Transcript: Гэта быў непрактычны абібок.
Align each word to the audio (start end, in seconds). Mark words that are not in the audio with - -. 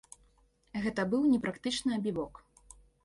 Гэта 0.85 1.05
быў 1.11 1.27
непрактычны 1.33 1.91
абібок. 1.99 2.33